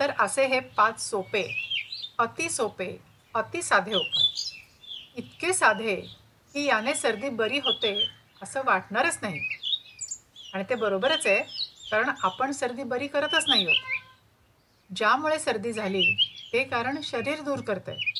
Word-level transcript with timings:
तर 0.00 0.10
असे 0.18 0.46
हे 0.46 0.60
पाच 0.60 1.10
सोपे 1.10 1.72
अति 2.18 2.50
सोपे 2.50 2.98
अति 3.34 3.62
साधे 3.62 3.94
उपाय. 3.94 4.24
इतके 5.16 5.52
साधे 5.52 5.96
की 6.52 6.64
याने 6.64 6.94
सर्दी 6.94 7.28
बरी 7.28 7.58
होते 7.58 8.08
असं 8.42 8.62
वाटणारच 8.64 9.18
नाही. 9.22 9.40
आणि 10.54 10.64
ते 10.70 10.74
बरोबरच 10.74 11.26
आहे 11.26 11.40
कारण 11.90 12.10
आपण 12.22 12.52
सर्दी 12.52 12.82
बरी 12.82 13.06
करतच 13.06 13.44
नाही 13.48 13.64
होत. 13.64 13.76
ज्यामुळे 14.96 15.38
सर्दी 15.38 15.72
झाली 15.72 16.16
ते 16.52 16.64
कारण 16.64 17.00
शरीर 17.02 17.40
दूर 17.40 17.60
करतंय. 17.60 17.94
आहे 17.94 18.12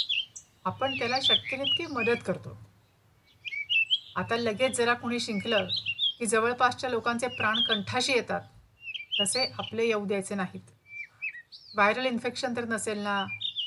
आपण 0.65 0.99
त्याला 0.99 1.17
शक्य 1.23 1.57
तितकी 1.57 1.87
मदत 1.87 2.23
करतो. 2.27 2.59
आता 4.17 4.37
लगेच 4.37 4.77
जरा 4.77 4.95
कोणी 4.95 5.21
शिंकलं 5.21 5.67
की 6.19 6.27
जवळपासच्या 6.27 6.91
लोकांचे 6.91 7.27
प्राण 7.27 7.61
कंठाशी 7.61 8.13
येतात. 8.13 8.41
तसे 9.21 9.53
आपले 9.59 9.87
येऊ 9.87 10.05
द्यायचे 10.05 10.35
नाहीत. 10.35 10.78
व्हायरल 11.57 12.07
इन्फेक्शन 12.07 12.57
तर 12.57 12.65
नसेल 12.65 12.99
ना? 12.99 13.27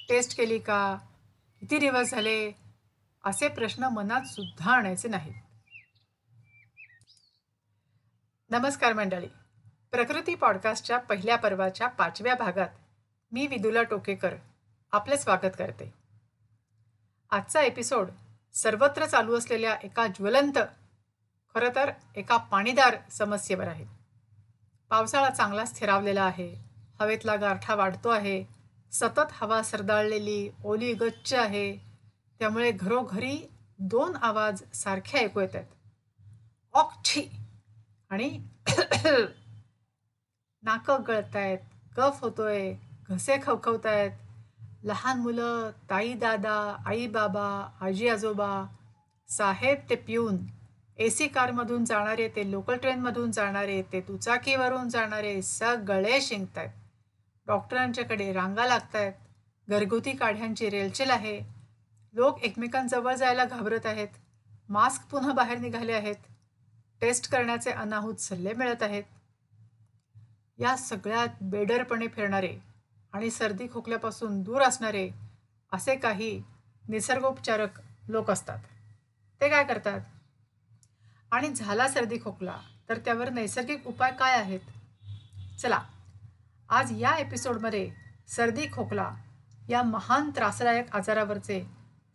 टेस्ट 0.10 0.38
केली 0.38 0.60
का? 0.60 0.98
किती 1.60 1.80
दिवस 1.80 2.12
झाले? 2.12 2.52
असे 3.26 3.48
प्रश्न 3.48 3.84
मनात 3.84 4.22
सुद्धा 4.22 4.72
आणायचे 4.72 5.08
नाहीत. 5.08 5.34
नमस्कार 8.50 8.94
मंडळी. 8.94 9.28
प्रकृती 9.92 10.36
पॉडकास्टच्या 10.36 10.98
पहिल्या 10.98 11.36
पर्वाच्या 11.36 11.88
पाचव्या 11.88 12.36
भागात 12.36 12.68
मी 13.32 13.48
विदुला 13.48 13.84
टोकेकर 13.84 14.36
आपले 14.92 15.18
स्वागत 15.18 15.56
करते. 15.60 15.94
आजचा 17.32 17.62
एपिसोड 17.62 18.10
सर्वत्र 18.54 19.06
चालू 19.06 19.38
असलेल्या 19.38 19.78
एका 19.84 20.08
ज्वलंत 20.08 20.58
खरं 21.56 21.70
तर 21.76 21.92
एका 22.16 22.38
पाणीदार 22.38 22.96
समस्येवर 23.12 23.68
आहे. 23.68 23.86
पावसाळा 24.90 25.30
चांगला 25.30 25.66
स्थिरावलेला 25.66 26.24
आहे. 26.24 26.71
हवेतला 27.02 27.36
गारठा 27.36 27.76
वाढतो 27.76 28.10
आहे. 28.10 28.44
सतत 28.92 29.32
हवा 29.34 29.62
सरदाळलेली 29.64 30.50
ओली 30.64 30.94
गच्च 30.94 31.34
आहे. 31.34 31.72
त्यामुळे 32.40 32.72
घरोघरी 32.72 33.38
दोन 33.92 34.16
आवाज 34.22 34.64
सारखे 34.74 35.18
ऐकू 35.20 35.40
येत 35.40 35.56
आहेत 35.56 35.66
ऑक्ठी! 36.74 37.22
आणि 38.12 38.30
नाकं 40.64 41.04
गळत 41.08 41.36
आहेत 41.36 41.60
कफ 41.98 42.20
होतोय 42.22 42.74
घसे 43.10 43.38
खवखवत 43.44 43.86
आहेत 43.86 44.12
लहान 44.84 45.20
मुलं 45.20 45.70
ताई 45.90 46.14
दादा 46.14 46.56
आई 46.86 47.08
बाबा 47.08 47.48
आजी 47.86 48.08
आजोबा 48.08 48.52
साहेब 49.30 49.80
ते 49.90 49.96
पिऊन 50.08 50.38
ए 51.00 51.10
सी 51.10 51.28
कारमधून 51.28 51.86
जाणारे 51.86 52.28
ते 52.36 52.50
लोकल 52.52 52.78
ट्रेनमधून 52.78 53.32
जाणारे 53.32 53.82
ते 53.94 54.02
दुचाकीवरून 54.02 54.90
जाणारे 54.90 55.42
सगळे 55.42 56.22
शिंकत 56.22 56.58
आहेत 56.58 56.70
डॉक्टरांच्याकडे 57.52 58.34
रांगा 58.34 58.66
लागत 58.66 58.96
आहेत 58.96 59.14
घरगुती 59.70 60.12
काढ्यांची 60.16 60.70
रेलचेल 60.70 61.10
आहे. 61.10 61.42
लोक 62.14 62.40
एकमेकांजवळ 62.40 63.16
जायला 63.16 63.46
घाबरत 63.46 63.86
आहेत. 63.86 64.08
मास्क 64.70 65.04
पुन्हा 65.12 65.34
बाहेर 65.34 65.58
निघाले 65.58 65.94
आहेत. 65.94 66.16
टेस्ट 67.02 67.32
करण्याचे 67.32 67.72
अनाहूत 67.72 68.16
सल्ले 68.16 68.54
मिळत 68.54 68.84
आहेत. 68.84 69.04
या 70.60 70.78
सगळ्यात 70.78 71.28
बेडरपणे 71.42 72.08
फिरणारे 72.08 72.58
आणि 73.14 73.32
सर्दी 73.32 73.68
खोकल्यापासून 73.74 74.42
दूर 74.42 74.62
असणारे 74.62 75.10
असे 75.72 75.96
काही 75.96 76.44
निसर्गोपचारक 76.90 77.82
लोक 78.08 78.32
असतात. 78.32 78.60
ते 79.42 79.50
काय 79.50 79.64
करतात? 79.64 80.02
आणि 81.32 81.54
झाला 81.54 81.88
सर्दी 81.88 82.18
खोकला 82.24 82.60
तर 82.90 82.98
त्यावर 82.98 83.30
नैसर्गिक 83.30 83.88
उपाय 83.88 84.12
काय 84.12 84.40
आहेत? 84.40 84.60
चला 85.60 85.82
आज 86.72 87.02
या 87.02 87.16
एपिसोडमध्ये 87.16 87.92
सर्दी 88.28 88.66
खोकला 88.74 89.16
या 89.70 89.84
महान 89.84 90.30
त्रासदायक 90.30 90.96
आजारावरचे 90.96 91.66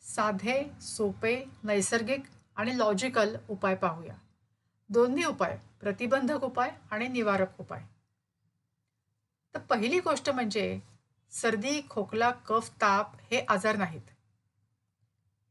साधे 0.03 0.71
सोपे 0.81 1.45
नैसर्गिक 1.63 2.23
आणि 2.57 2.79
लॉजिकल 2.79 3.37
उपाय 3.49 3.75
पाहूया. 3.75 4.15
दोन्ही 4.89 5.25
उपाय 5.25 5.59
प्रतिबंधक 5.81 6.45
उपाय 6.45 6.71
आणि 6.91 7.09
निवारक 7.09 7.61
उपाय. 7.61 7.83
तर 9.55 9.59
पहिली 9.59 10.01
गोष्ट 10.01 10.31
म्हणजे 10.31 10.81
सर्दी 11.31 11.83
खोकला 11.91 12.31
कफ 12.31 12.71
ताप 12.71 13.15
हे 13.15 13.45
आजार 13.49 13.77
नाहीत. 13.77 14.03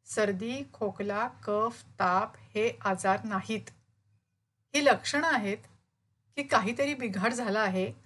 सर्दी 0.05 0.61
खोकला 0.73 1.27
कफ 1.27 1.83
ताप 1.99 2.31
हे 2.37 2.77
आजार 2.81 3.23
नाहीत. 3.23 3.69
ही 4.75 4.85
लक्षणं 4.85 5.33
आहेत 5.33 5.57
की 6.35 6.43
काहीतरी 6.43 6.93
बिघाड 6.93 7.33
झाला 7.33 7.59
आहे 7.59 8.04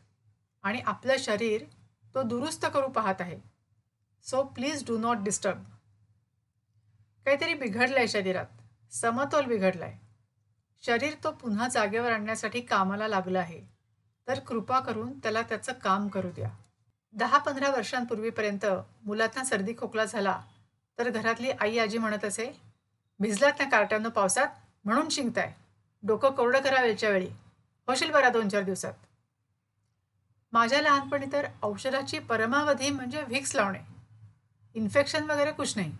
आणि 0.63 0.79
आपलं 0.85 1.15
शरीर 1.19 1.63
तो 2.15 2.21
दुरुस्त 2.23 2.65
करू 2.73 2.87
पाहत 2.87 3.21
आहे. 3.21 3.39
So 4.25 4.43
please 4.45 4.85
do 4.87 4.97
not 4.97 5.17
disturb 5.17 5.63
काहीतरी 7.25 7.53
बिघडलं 7.53 7.97
आहे 7.97 8.07
शरीरात. 8.07 8.45
समतोल 8.91 9.45
बिघडलाय. 9.45 9.97
शरीर 10.83 11.13
तो 11.23 11.31
पुन्हा 11.31 11.67
जागेवर 11.67 12.11
आणण्यासाठी 12.11 12.61
कामाला 12.61 13.07
लागलं 13.07 13.39
आहे. 13.39 13.61
तर 14.27 14.39
कृपा 14.39 14.79
करून 14.79 15.17
त्याला 15.19 15.41
त्याचं 15.41 15.73
काम 15.73 16.07
करू 16.07 16.29
द्या. 16.29 16.49
दहा 17.13 17.37
पंधरा 17.37 17.69
वर्षांपूर्वीपर्यंत 17.69 18.65
मुलांना 19.05 19.43
सर्दी 19.43 19.73
खोकला 19.77 20.05
झाला 20.05 20.39
तर 20.97 21.09
घरातली 21.09 21.51
आई 21.51 21.77
आजी 21.77 21.97
म्हणत 21.97 22.25
असे 22.25 22.51
भिजलात 23.19 23.59
ना 23.59 23.69
कार्ट्यानं 23.69 24.09
पावसात? 24.09 24.47
म्हणून 24.85 25.09
शिंकताय. 25.09 25.53
डोकं 26.03 26.31
कोरडं 26.31 26.61
करा 26.61 26.81
वेळच्या 26.81 27.09
वेळी 27.09 27.27
होशील 27.87 28.11
बरा 28.11 28.29
दोन 28.29 28.49
चार 28.49 28.63
दिवसात. 28.63 28.93
माझ्या 30.53 30.81
लहानपणी 30.81 31.25
तर 31.31 31.47
औषधाची 31.63 32.19
परमावधी 32.19 32.89
म्हणजे 32.89 33.21
व्हिक्स 33.21 33.55
लावणे. 33.55 33.79
इन्फेक्शन 34.75 35.29
वगैरे 35.31 35.51
कुछ 35.51 35.77
नाही. 35.77 35.91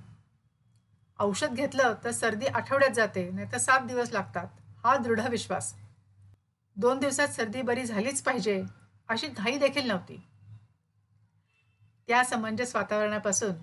औषध 1.20 1.54
घेतलं 1.54 1.94
तर 2.04 2.12
सर्दी 2.12 2.46
आठवड्यात 2.46 2.92
जाते 2.92 3.30
नाही 3.30 3.52
तर 3.52 3.58
सात 3.58 3.82
दिवस 3.82 4.12
लागतात. 4.12 4.48
हा 4.84 4.96
दृढ 4.98 5.20
विश्वास. 5.20 5.74
दोन 6.76 7.00
दिवसात 7.00 7.28
सर्दी 7.28 7.62
बरी 7.62 7.86
झालीच 7.86 8.22
पाहिजे 8.22 8.64
अशी 9.10 9.28
घाई 9.28 9.58
देखील 9.58 9.88
नव्हती. 9.88 10.22
त्या 12.08 12.24
समंजस 12.24 12.76
वातावरणापासून 12.76 13.56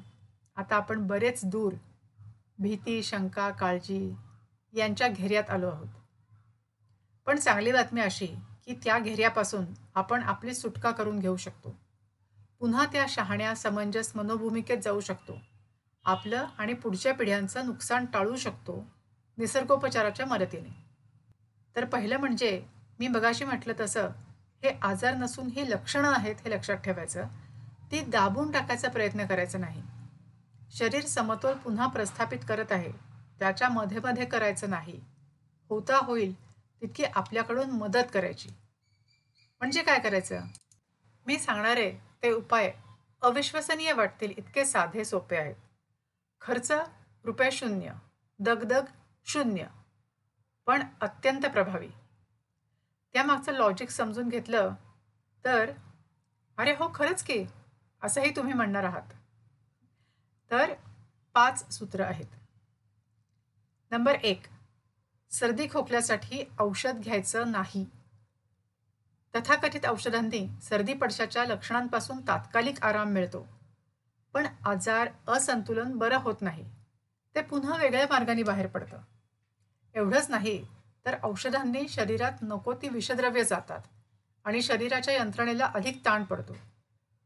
आता 0.56 0.76
आपण 0.76 1.06
बरेच 1.06 1.44
दूर 1.44 1.72
भीती 2.58 3.03
शंका 3.03 3.50
काळजी 3.50 4.14
यांच्या 4.74 5.08
घेऱ्यात 5.08 5.50
आलो 5.50 5.70
आहोत. 5.70 5.88
पण 7.26 7.38
चांगली 7.38 7.72
बातमी 7.72 8.00
अशी 8.00 8.28
की 8.66 8.75
त्या 8.84 8.99
घेऱ्यापासून 8.99 9.65
आपण 9.94 10.22
आपली 10.22 10.54
सुटका 10.54 10.91
करून 10.91 11.19
घेऊ 11.19 11.37
शकतो. 11.37 11.77
पुन्हा 12.60 12.87
त्या 12.87 13.06
शहाण्या 13.09 13.54
समंजस 13.54 14.12
मनोभूमिकेत 14.15 14.78
जाऊ 14.78 15.00
शकतो. 15.00 15.41
आपलं 16.04 16.47
आणि 16.59 16.75
पुढच्या 16.75 17.15
पिढ्यांचं 17.15 17.66
नुकसान 17.66 18.06
टाळू 18.06 18.37
शकतो 18.37 18.84
निसर्गोपचाराच्या 19.38 20.27
मदतीने. 20.27 20.84
तर 21.77 21.84
पहिलं 21.84 22.16
म्हणजे 22.16 22.65
मी 22.99 23.09
बघाशी 23.09 23.44
म्हटलं 23.44 23.72
तसं 23.81 24.09
हे 24.62 24.78
आजार 24.83 25.15
नसून 25.15 25.47
ही 25.47 25.71
लक्षणं 25.71 26.12
आहेत 26.12 26.37
हे 26.44 26.50
लक्षात 26.50 26.77
ठेवायचं. 26.77 27.27
ती 27.93 28.00
दाबून 28.00 28.50
टाकायचा 28.50 28.88
प्रयत्न 28.88 29.27
करायचा 29.27 29.59
नाही. 29.59 29.83
शरीर 30.71 31.04
समतोल 31.04 31.54
पुन्हा 31.54 31.87
प्रस्थापित 31.87 32.38
करत 32.48 32.72
आहे. 32.72 32.93
त्याच्या 33.38 33.69
मध्ये 33.69 33.98
मध्ये 34.04 34.25
करायचं 34.25 34.71
नाही. 34.71 35.00
होता 35.71 35.97
होईल 35.97 36.45
तितकी 36.82 37.04
आपल्याकडून 37.04 37.70
मदत 37.70 38.10
करायची. 38.14 38.48
म्हणजे 39.60 39.82
काय 39.82 39.98
करायचं? 39.98 40.41
मी 41.26 41.38
सांगणारे 41.38 41.91
ते 42.22 42.32
उपाय 42.32 42.72
अविश्वसनीय 43.22 43.92
वाटतील 43.92 44.32
इतके 44.38 44.64
साधे 44.64 45.04
सोपे 45.04 45.36
आहेत. 45.36 45.54
खर्च 46.41 46.72
रुपये 47.25 47.50
शून्य 47.50 47.92
दगदग 48.38 48.84
शून्य 49.25 49.66
पण 50.66 50.82
अत्यंत 51.00 51.47
प्रभावी. 51.47 51.88
त्यामागचं 53.12 53.53
लॉजिक 53.53 53.91
समजून 53.91 54.28
घेतलं 54.28 54.75
तर 55.44 55.72
अरे 56.59 56.72
हो 56.72 56.91
खरंच 56.95 57.22
की 57.22 57.45
असंही 58.03 58.36
तुम्ही 58.36 58.54
म्हणणार 58.54 58.84
आहात. 58.84 59.12
तर 60.50 60.74
पाच 61.34 61.72
सूत्र 61.72 62.00
आहेत. 62.00 62.27
नंबर 63.91 64.15
एक 64.15 64.42
सर्दी 65.30 65.66
खोकल्यासाठी 65.66 66.44
औषध 66.60 66.98
घ्यायचं 66.98 67.50
नाही. 67.50 67.86
तथाकथित 69.34 69.86
औषधांनी 69.86 70.48
सर्दी 70.62 70.94
पडशाच्या 70.94 71.44
लक्षणांपासून 71.44 72.20
तात्कालिक 72.28 72.82
आराम 72.82 73.08
मिळतो. 73.08 73.46
पण 74.34 74.46
आजार 74.64 75.08
असंतुलन 75.28 75.96
बरं 75.96 76.16
होत 76.16 76.34
नाही. 76.40 76.64
ते 77.34 77.42
पुन्हा 77.42 77.76
वेगळ्या 77.76 78.06
मार्गाने 78.10 78.42
बाहेर 78.42 78.66
पडतं. 78.66 78.98
एवढंच 79.94 80.30
नाही 80.30 80.66
तर 81.06 81.16
औषधांनी 81.22 81.88
शरीरात 81.88 82.32
नको 82.42 82.74
ती 82.74 82.88
विषद्रव्य 82.88 83.44
जातात 83.44 83.80
आणि 84.44 84.62
शरीराच्या 84.62 85.14
यंत्रणेला 85.14 85.70
अधिक 85.74 86.04
ताण 86.04 86.24
पडतो. 86.24 86.56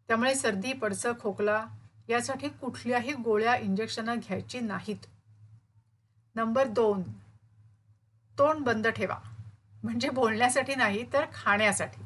त्यामुळे 0.09 0.35
सर्दी 0.35 0.73
पडसं 0.73 1.13
खोकला 1.21 1.67
यासाठी 2.09 2.49
कुठल्याही 2.49 3.13
गोळ्या 3.13 3.57
इंजेक्शनं 3.57 4.19
घ्यायची 4.19 4.61
नाहीत. 4.61 5.07
नंबर 6.35 6.67
दोन 6.67 7.03
तोंड 8.41 8.65
बंद 8.65 8.87
ठेवा. 8.87 9.17
म्हणजे 9.83 10.11
बोलण्यासाठी 10.11 10.75
नाही 10.75 11.13
तर 11.13 11.25
खाण्यासाठी. 11.35 12.03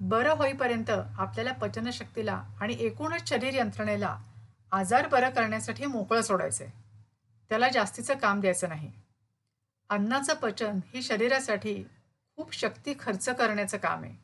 बरं 0.00 0.32
होईपर्यंत 0.32 0.90
आपल्याला 0.90 1.52
पचनशक्तीला 1.52 2.44
आणि 2.60 2.76
एकूणच 2.80 3.28
शरीर 3.28 3.54
यंत्रणेला 3.54 4.18
आजार 4.72 5.06
बरं 5.06 5.30
करण्यासाठी 5.30 5.86
मोकळं 5.86 6.22
सोडायचं 6.22 6.64
आहे 6.64 6.72
त्याला 7.48 7.68
जास्तीचं 7.68 8.14
काम 8.14 8.40
द्यायचं 8.40 8.68
नाही. 8.68 8.92
अन्नाचं 9.90 10.34
पचन 10.34 10.80
ही 10.86 11.02
शरीरासाठी 11.02 11.84
खूप 12.36 12.54
शक्ती 12.54 12.94
खर्च 13.00 13.28
करण्याचं 13.28 13.78
काम 13.78 14.02
आहे. 14.02 14.14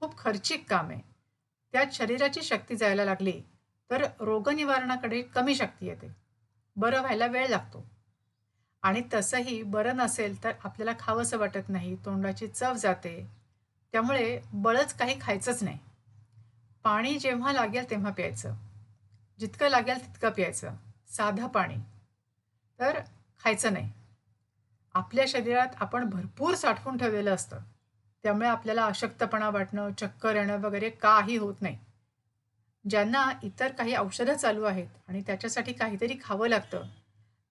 खूप 0.00 0.18
खर्चिक 0.18 0.70
काम 0.70 0.88
आहे. 0.88 1.00
त्यात 1.72 1.86
शरीराची 1.92 2.42
शक्ती 2.42 2.76
जायला 2.76 3.04
लागली 3.04 3.42
तर 3.90 4.04
रोगनिवारणाकडे 4.20 5.22
कमी 5.22 5.54
शक्ती 5.54 5.86
येते. 5.86 6.16
बरं 6.76 7.00
व्हायला 7.00 7.26
वेळ 7.26 7.48
लागतो. 7.48 7.87
आणि 8.82 9.02
तसंही 9.14 9.62
बरं 9.62 9.96
नसेल 9.96 10.44
तर 10.44 10.52
आपल्याला 10.64 10.92
खावंसं 11.00 11.38
वाटत 11.38 11.68
नाही 11.68 11.96
तोंडाची 11.96 12.46
चव 12.46 12.74
जाते. 12.74 13.30
त्यामुळे 13.92 14.40
बळच 14.52 14.94
काही 14.94 15.18
खायचंच 15.20 15.62
नाही. 15.62 15.78
पाणी 16.84 17.18
जेव्हा 17.18 17.52
लागेल 17.52 17.90
तेव्हा 17.90 18.12
प्यायचं. 18.12 18.54
जितकं 19.40 19.68
लागेल 19.68 20.00
तितकं 20.06 20.30
प्यायचं. 20.30 20.74
साधं 21.08 21.46
पाणी. 21.46 21.76
तर 22.80 22.98
खायचं 23.44 23.72
नाही. 23.72 23.92
आपल्या 24.94 25.24
शरीरात 25.28 25.68
आपण 25.80 26.10
भरपूर 26.10 26.54
साठवून 26.54 26.96
ठेवलेलं 26.96 27.34
असतं. 27.34 27.58
त्यामुळे 28.22 28.48
आपल्याला 28.48 28.84
अशक्तपणा 28.84 29.50
वाटणं 29.50 29.92
चक्कर 29.92 30.36
येणं 30.36 30.60
वगैरे 30.60 30.90
काही 30.90 31.36
होत 31.36 31.54
नाही. 31.60 31.78
ज्यांना 32.90 33.32
इतर 33.42 33.72
काही 33.72 33.96
औषधं 33.96 34.34
चालू 34.34 34.62
आहेत 34.62 34.88
आणि 35.08 35.22
त्याच्यासाठी 35.26 35.72
काहीतरी 35.72 36.18
खावं 36.24 36.48
लागतं 36.48 36.82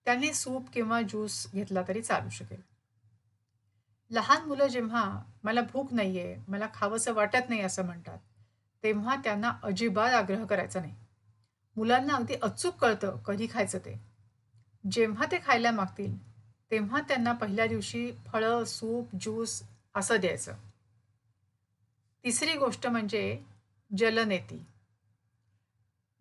त्यांनी 0.08 0.34
सूप 0.34 0.70
किंवा 0.74 1.02
ज्यूस 1.02 1.52
घेतला 1.52 1.82
तरी 1.88 2.02
चालू 2.02 2.30
शकेल. 2.30 2.62
लहान 4.12 4.46
मुलं 4.46 4.68
जेव्हा 4.68 5.24
मला 5.44 5.62
भूक 5.62 5.94
नाही 5.94 6.20
आहे 6.20 6.36
मला 6.48 6.68
खावंसं 6.74 7.14
वाटत 7.14 7.50
नाही 7.50 7.62
असं 7.62 7.86
म्हणतात 7.86 8.18
तेव्हा 8.84 9.16
त्यांना 9.16 9.52
अजिबात 9.64 10.14
आग्रह 10.14 10.46
करायचा 10.46 10.80
नाही. 10.80 10.96
मुलांना 11.76 12.14
अगदी 12.14 12.34
अचूक 12.34 12.76
कळतं 12.76 13.18
कधी 13.18 13.48
खायचं 13.52 13.78
ते. 13.78 14.00
जेव्हा 14.92 15.26
ते 15.32 15.40
खायला 15.46 15.72
मागतील 15.72 16.18
तेव्हा 16.72 17.02
त्यांना 17.02 17.32
पहिल्या 17.32 17.68
दिवशी 17.68 18.12
फळं 18.28 18.64
सूप 18.64 19.16
ज्यूस 19.16 19.64
असं 19.96 20.20
द्यायचं. 20.20 20.54
तिसरी 22.24 22.54
गोष्ट 22.54 22.88
म्हणजे 22.88 23.40
जलनेती. 23.98 24.66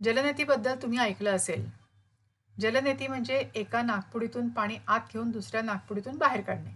जलनेतीबद्दल 0.02 0.82
तुम्ही 0.82 0.98
ऐकलं 0.98 1.36
असेल 1.36 1.85
जलनेती 2.60 3.06
म्हणजे 3.06 3.38
एका 3.54 3.82
नागपुडीतून 3.82 4.48
पाणी 4.48 4.76
आत 4.86 5.00
घेऊन 5.12 5.30
दुसऱ्या 5.30 5.62
नागपुडीतून 5.62 6.16
बाहेर 6.18 6.40
काढणे. 6.40 6.70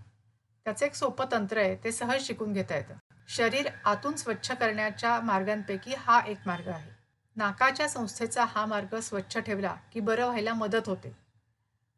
त्याचं 0.67 0.87
एक 0.87 0.95
सोपं 0.95 1.25
तंत्र 1.33 1.59
आहे 1.59 1.77
ते 1.85 1.93
सहज 1.93 2.23
शिकून 2.23 2.53
घेता 2.53 2.77
येतं. 2.77 2.95
शरीर 3.29 3.69
आतून 3.85 4.17
स्वच्छ 4.17 4.53
करण्याच्या 4.53 5.21
मार्गांपैकी 5.21 5.95
हा 5.99 6.21
एक 6.27 6.39
मार्ग 6.47 6.69
आहे. 6.69 6.91
नाकाच्या 7.37 7.89
संस्थेचा 7.89 8.45
हा 8.45 8.65
मार्ग 8.67 8.99
स्वच्छ 8.99 9.39
ठेवला 9.39 9.75
की 9.93 10.01
बरं 10.01 10.27
व्हायला 10.27 10.55
मदत 10.55 10.89
होते. 10.89 11.13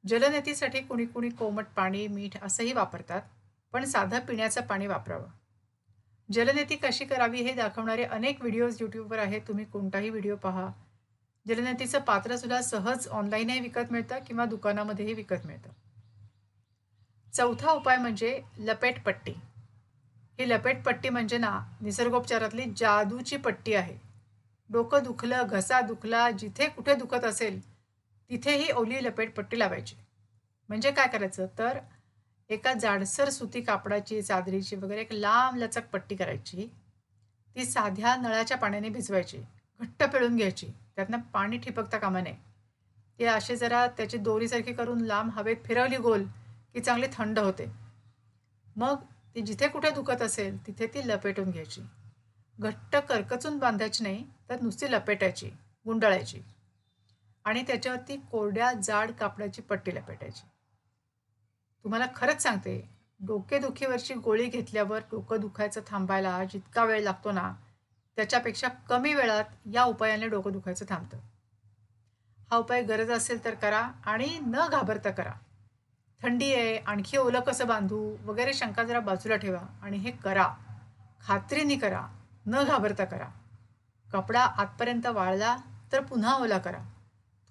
जलनेतीसाठी 0.05 0.81
कुणी 0.81 1.05
कुणी 1.07 1.29
कोमट 1.29 1.67
पाणी 1.77 2.07
मीठ 2.07 2.37
असंही 2.43 2.73
वापरतात 2.73 3.23
पण 3.73 3.85
साधं 3.85 4.21
पिण्याचं 4.21 4.61
पाणी 4.61 4.87
वापरावं. 4.87 5.29
जलनेती 6.33 6.77
कशी 6.77 7.05
करावी 7.05 7.41
हे 7.41 7.53
दाखवणारे 7.55 8.05
अनेक 8.05 8.41
व्हिडिओज 8.41 8.77
यूट्यूबवर 8.81 9.19
आहेत. 9.19 9.41
तुम्ही 9.49 9.65
कोणताही 9.65 10.11
व्हिडिओ 10.11 10.37
पहा. 10.37 10.71
जलनेतीचं 11.49 11.99
पात्रसुद्धा 11.99 12.61
सहज 12.63 13.09
ऑनलाईनही 13.09 13.61
विकत 13.61 13.91
मिळतं 13.91 14.19
किंवा 14.27 14.45
दुकानामध्येही 14.45 15.15
विकत 15.15 15.47
मिळतं. 15.47 15.71
चौथा 17.33 17.73
उपाय 17.73 17.97
म्हणजे 17.97 18.43
लपेटपट्टी. 18.59 19.33
ही 20.39 20.49
लपेटपट्टी 20.49 21.09
म्हणजे 21.09 21.39
ना 21.39 21.61
निसर्गोपचारातली 21.81 22.65
जादूची 22.77 23.37
पट्टी 23.37 23.75
आहे. 23.75 23.97
डोकं 24.71 25.03
दुखलं 25.05 25.47
घसा 25.49 25.81
दुखला 25.81 26.31
जिथे 26.31 26.69
कुठे 26.69 26.95
दुखत 26.95 27.25
असेल 27.25 27.61
तिथेही 28.31 28.71
ओली 28.73 29.05
लपेटपट्टी 29.05 29.59
लावायची. 29.59 29.97
म्हणजे 30.69 30.91
काय 30.91 31.07
करायचं? 31.09 31.47
तर 31.59 31.79
एका 32.49 32.73
जाडसर 32.73 33.31
सुती 33.31 33.61
कापडाची 33.61 34.23
चादरीची 34.23 34.77
वगैरे 34.77 35.01
एक 35.01 35.13
लांब 35.13 35.59
लचक 35.59 35.89
पट्टी 35.89 36.17
करायची. 36.17 36.67
ती 37.57 37.65
साध्या 37.65 38.17
नळाच्या 38.17 38.57
पाण्याने 38.57 38.89
भिजवायची. 38.89 39.39
घट्ट 39.81 40.03
पिळून 40.05 40.37
घ्यायची. 40.37 40.67
त्यातनं 40.97 41.21
पाणी 41.21 41.59
ठिपकता 41.59 41.99
कामा 41.99 42.21
नये. 42.21 42.37
ते 43.19 43.25
असे 43.25 43.57
जरा 43.57 43.87
त्याची 43.87 44.19
दोरीसारखी 44.19 44.73
करून 44.73 45.01
लांब 45.01 45.31
हवेत 45.33 45.57
फिरवली 45.65 45.97
गोल 45.97 46.25
की 46.75 46.81
चांगली 46.81 47.07
थंड 47.13 47.39
होते. 47.39 47.73
मग 48.77 48.95
ती 49.35 49.41
जिथे 49.41 49.69
कुठे 49.69 49.91
दुखत 49.91 50.23
असेल 50.23 50.67
तिथे 50.67 50.87
ती 50.87 51.09
लपेटून 51.09 51.51
घ्यायची. 51.51 51.83
घट्ट 52.59 52.97
करकचून 52.97 53.59
बांधायची 53.59 54.05
नाही 54.05 54.25
तर 54.49 54.61
नुसती 54.61 54.93
लपेटायची 54.93 55.51
गुंडाळायची. 55.87 56.41
आणि 57.45 57.63
त्याच्यावरती 57.63 58.17
कोरड्या 58.17 58.73
जाड 58.73 59.11
कापडाची 59.11 59.63
पट्टी 59.63 59.95
लपेटायची. 59.95 60.43
तुम्हाला 61.85 62.07
खरंच 62.17 62.43
सांगते 62.43 62.89
डोकेदुखीवरची 63.21 64.15
गोळी 64.15 64.47
घेतल्यावर 64.47 64.99
डोकं 65.11 65.41
दुखायचं 65.41 65.81
थांबायला 65.87 66.45
जितका 66.45 66.85
वेळ 66.85 67.03
लागतो 67.03 67.33
ना 67.33 67.53
त्याच्यापेक्षा 68.17 68.69
कमी 68.69 69.15
वेळात 69.15 69.45
या 69.73 69.85
उपायाने 69.85 70.29
डोकं 70.29 70.53
दुखायचं 70.53 70.85
थांबतं. 70.89 71.19
हा 72.51 72.57
उपाय 72.57 72.83
गरज 72.83 73.11
असेल 73.11 73.45
तर 73.45 73.55
करा 73.55 73.91
आणि 74.07 74.39
न 74.47 74.69
घाबरता 74.73 75.11
करा. 75.11 75.33
थंडी 76.23 76.55
आहे 76.55 76.79
आणखी 76.79 77.17
ओलं 77.17 77.41
कसं 77.41 77.67
बांधू? 77.67 78.17
वगैरे 78.25 78.55
शंका 78.55 78.83
जरा 78.83 79.01
बाजूला 79.01 79.37
ठेवा 79.37 79.61
आणि 79.83 79.97
हे 79.97 80.11
करा. 80.11 80.55
खात्रीने 81.21 81.77
करा 81.77 82.07
न 82.47 82.65
घाबरता 82.65 83.05
करा. 83.05 83.29
कपडा 84.13 84.41
आतपर्यंत 84.41 85.07
वाळला 85.07 85.57
तर 85.93 86.01
पुन्हा 86.01 86.35
ओला 86.35 86.59
करा. 86.59 86.79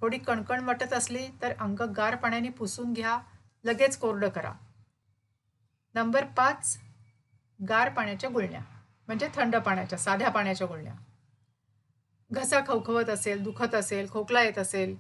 थोडी 0.02 0.18
कणकण 0.18 0.64
वाटत 0.64 0.94
असली 0.94 1.28
तर 1.42 1.54
अंग 1.60 1.82
गार 1.82 2.16
पाण्याने 2.16 2.50
पुसून 2.50 2.94
घ्या 2.94 3.20
लगेच 3.64 3.98
कोरडं 3.98 4.30
करा. 4.30 4.54
नंबर 5.96 6.26
पाच 6.26 6.78
गार 7.70 7.90
पाण्याच्या 7.90 8.30
गुळण्या. 8.30 8.62
म्हणजे 9.12 9.28
थंड 9.36 9.56
पाण्याच्या 9.56 10.00
साध्या 10.00 10.30
पाण्याच्या 10.30 10.68
गुळण्या. 10.68 10.94
घसा 12.32 12.60
खवखवत 12.68 13.10
असेल 13.10 13.44
दुखत 13.44 13.76
असेल 13.76 14.10
खोकला 14.10 14.42
येत 14.44 14.58
असेल 14.58 14.96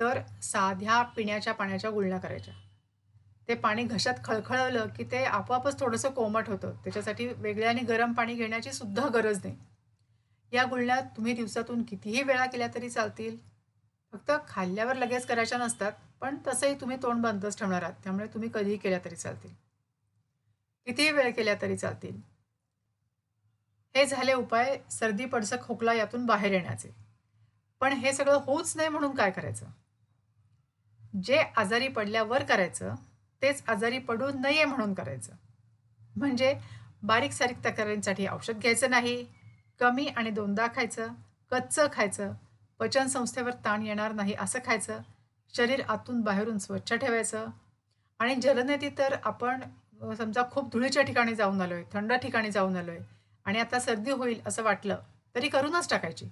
तर 0.00 0.20
साध्या 0.42 1.02
पिण्याच्या 1.02 1.54
पाण्याच्या 1.54 1.90
गुळण्या 1.90 2.18
करायच्या. 2.18 2.54
ते 3.48 3.54
पाणी 3.54 3.84
घशात 3.84 4.14
खळखळवलं 4.24 4.86
की 4.86 5.04
ते 5.04 5.24
आपोआपच 5.24 5.80
थोडंसं 5.80 6.10
कोमट 6.10 6.48
होतं. 6.48 6.72
त्याच्यासाठी 6.72 7.26
वेगळ्याने 7.26 7.80
गरम 7.80 8.12
पाणी 8.12 8.34
घेण्याची 8.34 8.72
सुद्धा 8.72 9.08
गरज 9.08 9.38
नाही. 9.44 9.56
या 10.52 10.64
गुळण्यात 10.64 11.02
तुम्ही 11.02 11.32
दिवसातून 11.32 11.82
कितीही 11.82 12.22
वेळा 12.22 12.46
केल्या 12.46 12.68
तरी 12.74 12.90
चालतील. 12.90 13.36
फक्त 14.12 14.32
खाल्ल्यावर 14.48 14.96
लगेच 14.96 15.26
करायच्या 15.26 15.58
नसतात 15.58 15.92
पण 16.20 16.36
तसंही 16.46 16.80
तुम्ही 16.80 16.96
तोंड 17.02 17.22
बंदच 17.22 17.58
ठेवणार 17.58 17.82
आहात. 17.82 17.94
त्यामुळे 18.04 18.26
तुम्ही 18.26 18.48
कधीही 18.54 18.76
केल्या 18.76 18.98
तरी 19.04 19.16
चालतील. 19.16 19.50
कितीही 20.86 21.10
वेळ 21.10 21.32
केल्या 21.32 21.54
तरी 21.62 21.76
चालतील. 21.76 22.33
हे 23.94 24.04
झाले 24.06 24.32
उपाय 24.32 24.76
सर्दी 24.90 25.24
पडसं 25.26 25.56
खोकला 25.62 25.92
यातून 25.94 26.24
बाहेर 26.26 26.52
येण्याचे. 26.52 26.90
पण 27.80 27.92
हे 27.92 28.12
सगळं 28.12 28.38
होऊच 28.46 28.72
नाही 28.76 28.88
म्हणून 28.88 29.14
काय 29.14 29.30
करायचं? 29.30 29.66
जे 31.22 31.38
आजारी 31.56 31.88
पडल्यावर 31.88 32.42
करायचं 32.42 32.94
तेच 33.42 33.62
आजारी 33.68 33.98
पडू 33.98 34.30
नये 34.34 34.64
म्हणून 34.64 34.94
करायचं. 34.94 35.32
म्हणजे 36.16 36.54
बारीक 37.02 37.32
सारीक 37.32 37.64
तक्रारींसाठी 37.64 38.26
औषध 38.28 38.60
घ्यायचं 38.60 38.90
नाही 38.90 39.24
कमी 39.80 40.06
आणि 40.06 40.30
दोनदा 40.30 40.66
खायचं 40.74 41.08
कच्चं 41.52 41.86
खायचं 41.92 42.32
पचनसंस्थेवर 42.80 43.54
ताण 43.64 43.82
येणार 43.82 44.12
नाही 44.12 44.34
असं 44.34 44.58
खायचं 44.66 45.00
शरीर 45.54 45.82
आतून 45.88 46.20
बाहेरून 46.20 46.58
स्वच्छ 46.58 46.92
ठेवायचं 46.92 47.46
आणि 48.20 48.34
जलनेती 48.34 48.88
तर 48.98 49.14
आपण 49.24 49.62
समजा 50.14 50.42
खूप 50.50 50.70
धुळीच्या 50.72 51.02
ठिकाणी 51.02 51.34
जाऊन 51.34 51.60
आलो 51.60 51.74
आहे 51.74 51.84
थंड 51.92 52.12
ठिकाणी 52.12 52.50
जाऊन 52.50 52.76
आलो 52.76 52.90
आहे 52.90 53.00
आणि 53.46 53.58
आता 53.60 53.78
सर्दी 53.80 54.10
होईल 54.10 54.40
असं 54.46 54.62
वाटलं 54.62 55.00
तरी 55.34 55.48
करूनच 55.48 55.88
टाकायची. 55.90 56.26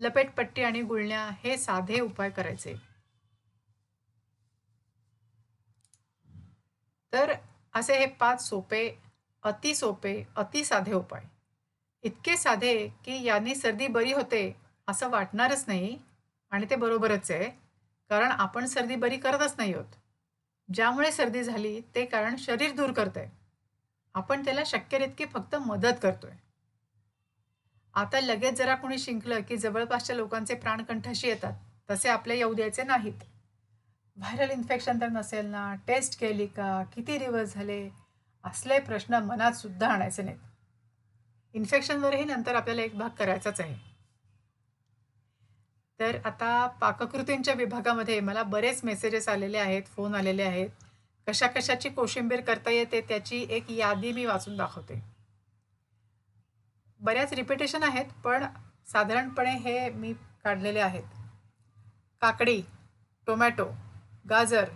लपेटपट्टी 0.00 0.62
आणि 0.62 0.82
गुळण्या 0.82 1.28
हे 1.44 1.56
साधे 1.58 2.00
उपाय 2.00 2.30
करायचे. 2.30 2.74
तर 7.12 7.32
असे 7.74 7.98
हे 7.98 8.06
पाच 8.20 8.48
सोपे 8.48 8.88
अति 9.42 9.74
सोपे 9.74 10.22
अति 10.36 10.64
साधे 10.64 10.92
उपाय. 10.92 11.22
इतके 12.04 12.36
साधे 12.36 12.74
की 13.04 13.22
यांनी 13.24 13.54
सर्दी 13.54 13.86
बरी 13.88 14.12
होते 14.12 14.40
असं 14.88 15.10
वाटणारच 15.10 15.64
नाही 15.68 15.96
आणि 16.52 16.66
ते 16.70 16.76
बरोबरच 16.76 17.30
आहे 17.30 17.48
कारण 18.10 18.30
आपण 18.30 18.66
सर्दी 18.66 18.96
बरी 18.96 19.16
करतच 19.16 19.54
नाही 19.58 19.72
आहोत 19.74 19.94
ज्यामुळे 20.68 21.10
सर्दी 21.12 21.42
झाली 21.42 21.80
ते 21.94 22.04
कारण 22.04 22.36
शरीर 22.38 22.72
दूर 22.76 22.92
करतंय. 22.92 23.28
आपण 24.16 24.44
त्याला 24.44 24.62
शक्य 24.66 24.98
तितकी 24.98 25.24
फक्त 25.24 25.54
मदत 25.56 25.98
करतोय. 26.02 26.30
आता 27.94 28.20
लगेच 28.20 28.54
जरा 28.54 28.74
कोणी 28.74 28.98
शिंकलं 28.98 29.40
की 29.40 29.56
जवळपासच्या 29.56 30.16
लोकांचे 30.16 30.54
प्राण 30.54 30.82
कंठाशी 30.84 31.28
येतात 31.28 31.52
तसे 31.90 32.08
आपल्या 32.08 32.36
येऊ 32.36 32.54
द्यायचे 32.54 32.82
नाहीत. 32.82 33.24
व्हायरल 34.16 34.50
इन्फेक्शन 34.50 35.00
तर 35.00 35.08
नसेल 35.08 35.46
ना 35.46 35.74
टेस्ट 35.86 36.18
केली 36.20 36.46
का 36.46 36.82
किती 36.94 37.18
दिवस 37.18 37.54
झाले 37.54 37.88
असले 38.44 38.78
प्रश्न 38.78 39.14
मनात 39.14 39.52
सुद्धा 39.52 39.88
आणायचे 39.88 40.22
नाहीत. 40.22 40.38
इन्फेक्शनवरही 41.54 42.24
नंतर 42.24 42.54
आपल्याला 42.54 42.82
एक 42.82 42.96
भाग 42.98 43.10
करायचाच 43.18 43.60
आहे. 43.60 43.74
तर 46.00 46.16
आता 46.24 46.66
पाककृतींच्या 46.80 47.54
विभागामध्ये 47.54 48.20
मला 48.20 48.42
बरेच 48.42 48.84
मेसेजेस 48.84 49.28
आलेले 49.28 49.58
आहेत 49.58 49.82
फोन 49.86 50.14
आलेले 50.14 50.42
आहेत. 50.42 50.68
कशा 51.26 51.46
कशाची 51.46 51.88
कोशिंबीर 51.88 52.40
करता 52.40 52.70
येते 52.70 53.00
त्याची 53.00 53.46
एक 53.50 53.70
यादी 53.70 54.12
मी 54.12 54.24
वाचून 54.26 54.56
दाखवते. 54.56 55.02
बऱ्याच 57.00 57.32
रिपिटेशन 57.32 57.82
आहेत 57.82 58.12
पण 58.24 58.44
साधारणपणे 58.92 59.56
हे 59.58 59.88
मी 59.90 60.12
काढलेले 60.44 60.80
आहेत. 60.80 61.02
काकडी 62.22 62.60
टोमॅटो 63.26 63.64
गाजर 64.30 64.68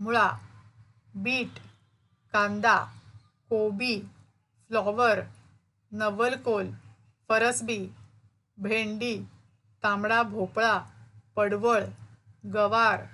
मुळा 0.00 0.28
बीट 1.14 1.58
कांदा 2.34 2.76
कोबी 3.50 3.98
फ्लॉवर 4.70 5.20
नवलकोल 5.92 6.70
फरसबी 7.30 7.78
भेंडी 8.58 9.16
तांबडा 9.82 10.22
भोपळा 10.22 10.78
पडवळ 11.36 11.84
गवार 12.54 13.04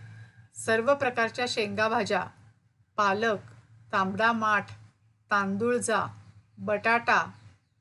सर्व 0.57 0.95
प्रकारच्या 0.95 1.45
शेंगा 1.49 1.89
भाज्या 1.89 2.25
पालक 2.97 3.39
तांबडा 3.93 4.33
माठ 4.33 4.71
तांदूळजा 5.31 6.07
बटाटा 6.59 7.25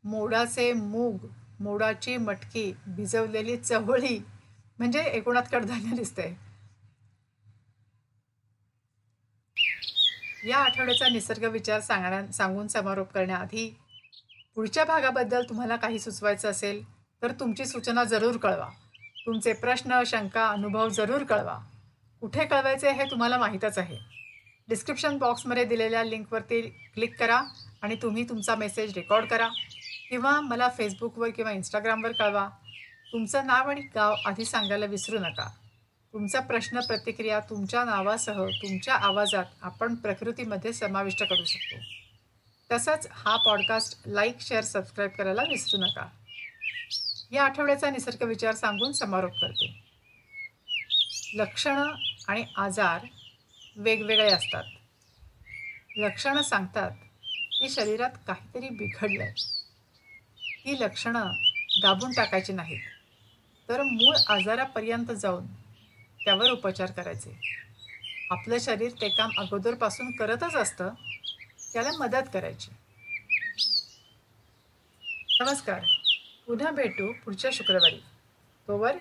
मोडाचे 0.03 0.74
मूग 0.74 1.25
मोडाची 1.60 2.17
मटकी 2.17 2.74
भिजवलेली 2.88 3.58
चवळी. 3.58 4.17
म्हणजे 4.79 5.03
एकूणात 5.03 5.43
कडधान्य 5.51 5.96
दिसते 5.96 6.38
या 10.48 10.58
आठवड्याचा 10.58 11.08
निसर्ग 11.10 11.43
विचार 11.43 11.79
सांगण्या 11.79 12.32
सांगून 12.32 12.67
समारोप 12.67 13.12
करण्याआधी 13.12 13.77
पुढच्या 14.55 14.86
भागाबद्दल 14.86 15.43
तुम्हाला 15.50 15.75
काही 15.75 16.00
सुचवायचं 16.00 16.50
असेल 16.50 16.84
तर 17.22 17.32
तुमची 17.32 17.65
सूचना 17.65 18.03
जरूर 18.03 18.38
कळवा. 18.38 18.70
तुमचे 19.25 19.53
प्रश्न 19.53 20.01
शंका 20.05 20.48
अनुभव 20.48 20.89
जरूर 20.89 21.24
कळवा. 21.24 21.58
कुठे 22.22 22.46
कळवायचे 22.46 22.91
हे 22.91 23.03
तुम्हाला 23.12 23.38
माहीतच 23.38 23.77
आहे. 23.77 23.98
डिस्क्रिप्शन 24.70 25.17
बॉक्समध्ये 25.17 25.65
दिलेल्या 25.65 26.03
लिंकवरती 26.03 26.62
क्लिक 26.62 27.20
करा 27.20 27.41
आणि 27.82 27.96
तुम्ही 27.96 28.24
तुमचा 28.24 28.55
मेसेज 28.55 28.93
रेकॉर्ड 28.93 29.25
करा. 29.25 29.48
किंवा 30.10 30.41
मला 30.41 30.70
फेसबुकवर 30.77 31.29
किंवा 31.29 31.51
इंस्टाग्रामवर 31.51 32.12
कळवा. 32.12 32.50
तुमचं 33.12 33.48
नाव 33.48 33.70
आणि 33.70 33.82
गाव 33.82 34.15
आधी 34.25 34.46
सांगायला 34.46 34.86
विसरू 34.86 35.20
नका. 35.20 35.50
तुमचा 36.13 36.39
प्रश्न 36.39 36.79
प्रतिक्रिया 36.79 37.39
तुमच्या 37.39 37.84
नावासह 37.84 38.46
तुमच्या 38.46 38.96
आवाजात 38.96 39.43
आपण 39.62 39.96
प्रकृतीमध्ये 39.96 40.74
समाविष्ट 40.74 41.24
करू 41.24 41.46
शकतो. 41.46 41.75
तसंच 42.72 43.08
हा 43.12 43.38
पॉडकास्ट 43.38 44.01
लाईक 44.08 44.36
शेअर 44.41 44.63
सबस्क्राईब 44.63 45.12
करायला 45.12 45.41
विसरू 45.41 45.82
नका. 45.82 46.08
या 47.32 47.43
आठवड्याचा 47.43 47.89
निसर्ग 47.89 48.24
विचार 48.24 48.55
सांगून 48.55 48.91
समारोप 48.91 49.32
करते. 49.41 49.84
लक्षणं 51.36 51.93
आणि 52.27 52.46
आजार 52.58 53.05
वेगवेगळे 53.75 54.32
असतात. 54.32 54.63
लक्षणं 55.98 56.42
सांगतात 56.42 56.92
की 57.51 57.70
शरीरात 57.70 58.10
काहीतरी 58.27 58.70
बिघडलं 58.70 59.24
आहे 59.24 59.34
ही 60.38 60.80
लक्षणं 60.80 61.32
दाबून 61.82 62.12
टाकायची 62.12 62.53
नाहीत. 62.53 62.82
तर 63.70 63.84
मूळ 63.84 64.15
आजारापर्यंत 64.27 65.06
जाऊन 65.06 65.46
त्यावर 66.25 66.50
उपचार 66.50 66.92
करायचे. 66.92 67.60
आपलं 68.32 68.58
शरीर 68.60 68.92
ते 69.01 69.10
काम 69.10 69.30
अगोदरपासून 69.38 70.12
करतच 70.12 70.56
असतं 70.56 70.89
त्याला 71.74 71.92
मदत 71.92 72.27
करायची. 72.34 72.72
नमस्कार. 75.39 75.80
पुन्हा 76.48 76.72
भेटू 76.72 77.13
पुढच्या 77.13 77.51
शुक्रवारी. 77.53 78.00
तोवर 78.68 78.96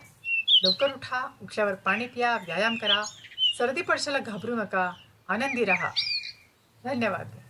लवकर 0.62 0.92
उठा 0.92 1.32
उठल्यावर 1.42 1.74
पाणी 1.74 2.06
प्या 2.06 2.36
व्यायाम 2.36 2.76
करा. 2.76 3.02
सर्दी 3.58 3.82
पडशाला 3.82 4.18
घाबरू 4.18 4.54
नका. 4.56 4.92
आनंदी 5.28 5.64
राहा. 5.64 5.90
धन्यवाद. 6.84 7.41